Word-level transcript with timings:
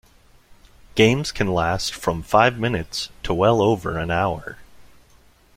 Games 0.95 1.31
can 1.31 1.45
last 1.53 1.93
from 1.93 2.23
five 2.23 2.57
minutes 2.57 3.09
to 3.21 3.35
well 3.35 3.61
over 3.61 3.99
an 3.99 4.09
hour. 4.09 4.57